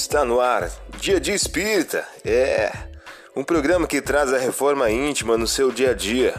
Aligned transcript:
Está 0.00 0.24
no 0.24 0.38
ar, 0.40 0.70
Dia 1.00 1.18
de 1.18 1.32
Espírita. 1.32 2.06
É 2.24 2.70
um 3.34 3.42
programa 3.42 3.84
que 3.84 4.00
traz 4.00 4.32
a 4.32 4.38
reforma 4.38 4.88
íntima 4.88 5.36
no 5.36 5.44
seu 5.44 5.72
dia 5.72 5.90
a 5.90 5.92
dia. 5.92 6.34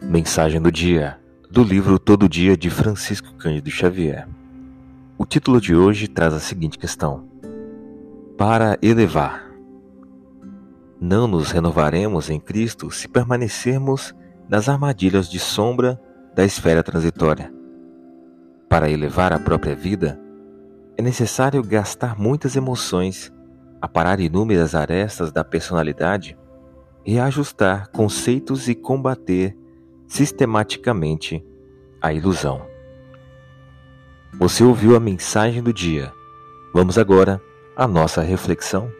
Mensagem 0.00 0.62
do 0.62 0.72
dia 0.72 1.20
do 1.50 1.62
livro 1.62 1.98
Todo 1.98 2.26
Dia 2.26 2.56
de 2.56 2.70
Francisco 2.70 3.34
Cândido 3.34 3.70
Xavier. 3.70 4.26
O 5.18 5.26
título 5.26 5.60
de 5.60 5.76
hoje 5.76 6.08
traz 6.08 6.32
a 6.32 6.40
seguinte 6.40 6.78
questão: 6.78 7.28
Para 8.38 8.78
elevar 8.80 9.45
não 11.00 11.26
nos 11.26 11.50
renovaremos 11.50 12.30
em 12.30 12.40
Cristo 12.40 12.90
se 12.90 13.08
permanecermos 13.08 14.14
nas 14.48 14.68
armadilhas 14.68 15.28
de 15.28 15.38
sombra 15.38 16.00
da 16.34 16.44
esfera 16.44 16.82
transitória. 16.82 17.52
Para 18.68 18.90
elevar 18.90 19.32
a 19.32 19.38
própria 19.38 19.74
vida, 19.74 20.20
é 20.96 21.02
necessário 21.02 21.62
gastar 21.62 22.18
muitas 22.18 22.56
emoções, 22.56 23.32
aparar 23.80 24.18
inúmeras 24.20 24.74
arestas 24.74 25.30
da 25.30 25.44
personalidade, 25.44 26.36
reajustar 27.04 27.90
conceitos 27.90 28.68
e 28.68 28.74
combater 28.74 29.56
sistematicamente 30.06 31.44
a 32.00 32.12
ilusão. 32.12 32.62
Você 34.38 34.64
ouviu 34.64 34.96
a 34.96 35.00
mensagem 35.00 35.62
do 35.62 35.72
dia. 35.72 36.12
Vamos 36.74 36.98
agora 36.98 37.40
à 37.76 37.86
nossa 37.86 38.22
reflexão. 38.22 38.90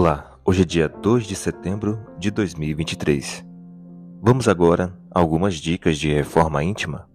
Olá, 0.00 0.40
hoje 0.46 0.62
é 0.62 0.64
dia 0.64 0.88
2 0.88 1.26
de 1.26 1.36
setembro 1.36 2.00
de 2.18 2.30
2023. 2.30 3.44
Vamos 4.22 4.48
agora 4.48 4.98
a 5.10 5.20
algumas 5.20 5.56
dicas 5.56 5.98
de 5.98 6.10
reforma 6.10 6.64
íntima. 6.64 7.06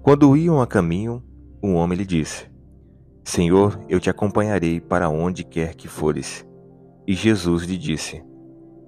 Quando 0.00 0.34
iam 0.34 0.62
a 0.62 0.66
caminho, 0.66 1.22
um 1.62 1.74
homem 1.74 1.98
lhe 1.98 2.06
disse: 2.06 2.50
Senhor, 3.22 3.78
eu 3.86 4.00
te 4.00 4.08
acompanharei 4.08 4.80
para 4.80 5.10
onde 5.10 5.44
quer 5.44 5.74
que 5.74 5.88
fores. 5.88 6.42
E 7.06 7.12
Jesus 7.12 7.64
lhe 7.64 7.76
disse: 7.76 8.24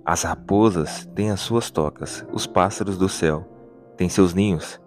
As 0.06 0.22
raposas 0.22 1.04
têm 1.14 1.30
as 1.30 1.40
suas 1.40 1.70
tocas, 1.70 2.26
os 2.32 2.46
pássaros 2.46 2.96
do 2.96 3.10
céu 3.10 3.46
têm 3.94 4.08
seus 4.08 4.32
ninhos, 4.32 4.80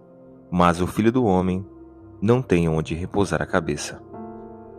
mas 0.49 0.81
o 0.81 0.87
filho 0.87 1.11
do 1.11 1.25
homem 1.25 1.63
não 2.19 2.41
tem 2.41 2.67
onde 2.67 2.95
repousar 2.95 3.39
a 3.39 3.45
cabeça. 3.45 4.01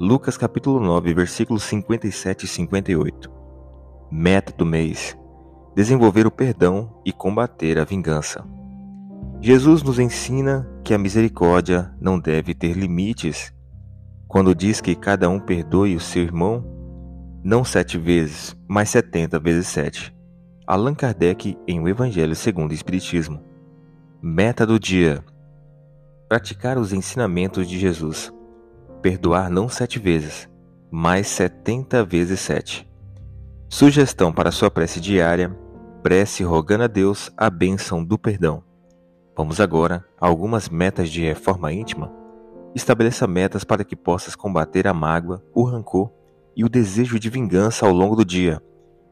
Lucas 0.01 0.37
capítulo 0.37 0.79
9, 0.79 1.13
versículos 1.13 1.65
57 1.65 2.45
e 2.45 2.49
58. 2.49 3.29
Meta 4.13 4.53
do 4.57 4.65
mês: 4.65 5.19
desenvolver 5.75 6.25
o 6.25 6.31
perdão 6.31 7.01
e 7.05 7.13
combater 7.13 7.81
a 7.81 7.85
vingança. 7.85 8.45
Jesus 9.41 9.83
nos 9.83 9.99
ensina 9.99 10.71
que 10.85 10.95
a 10.95 10.99
misericórdia 10.99 11.93
não 12.01 12.17
deve 12.17 12.55
ter 12.55 12.75
limites. 12.75 13.53
Quando 14.29 14.55
diz 14.55 14.81
que 14.81 14.95
cada 14.95 15.29
um 15.29 15.41
perdoe 15.41 15.97
o 15.97 16.01
seu 16.01 16.23
irmão, 16.23 16.65
não 17.43 17.65
sete 17.65 17.99
vezes, 17.99 18.57
mas 18.69 18.91
setenta 18.91 19.37
vezes 19.41 19.67
sete. 19.67 20.15
Allan 20.65 20.95
Kardec 20.95 21.59
em 21.67 21.81
O 21.81 21.89
Evangelho 21.89 22.37
segundo 22.37 22.71
o 22.71 22.75
Espiritismo. 22.75 23.43
Meta 24.23 24.65
do 24.65 24.79
dia: 24.79 25.25
praticar 26.29 26.79
os 26.79 26.93
ensinamentos 26.93 27.69
de 27.69 27.77
Jesus 27.81 28.33
perdoar 28.99 29.51
não 29.51 29.69
sete 29.69 29.99
vezes, 29.99 30.49
mas 30.91 31.27
setenta 31.27 32.05
vezes 32.05 32.41
sete. 32.41 32.89
Sugestão 33.69 34.33
para 34.33 34.51
sua 34.51 34.71
prece 34.71 35.01
diária: 35.01 35.57
prece 36.03 36.43
rogando 36.43 36.85
a 36.85 36.87
Deus 36.87 37.31
a 37.37 37.51
bênção 37.51 38.05
do 38.05 38.19
perdão. 38.19 38.63
Vamos 39.37 39.61
agora 39.61 40.05
a 40.21 40.27
algumas 40.27 40.69
metas 40.69 41.11
de 41.11 41.23
reforma 41.23 41.73
íntima. 41.73 42.13
Estabeleça 42.75 43.27
metas 43.27 43.65
para 43.65 43.85
que 43.85 43.97
possas 43.97 44.35
combater 44.35 44.87
a 44.87 44.95
mágoa, 44.95 45.43
o 45.55 45.63
rancor 45.63 46.11
e 46.57 46.65
o 46.65 46.69
desejo 46.69 47.19
de 47.19 47.31
vingança 47.31 47.87
ao 47.87 47.93
longo 47.93 48.17
do 48.17 48.25
dia, 48.25 48.61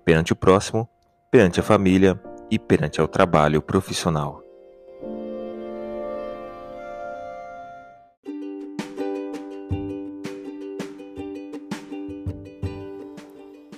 perante 0.04 0.32
o 0.32 0.36
próximo, 0.36 0.88
perante 1.30 1.60
a 1.60 1.62
família 1.62 2.20
e 2.50 2.58
perante 2.58 3.00
ao 3.00 3.08
trabalho 3.08 3.62
profissional. 3.62 4.45